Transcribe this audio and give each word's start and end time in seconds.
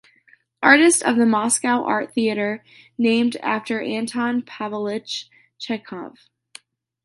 Artist 0.63 1.03
of 1.03 1.17
the 1.17 1.27
Moscow 1.27 1.83
Art 1.83 2.11
Theatre 2.15 2.63
named 2.97 3.35
after 3.35 3.79
Anton 3.83 4.41
Pavlovich 4.41 5.29
Chekhov. 5.59 6.27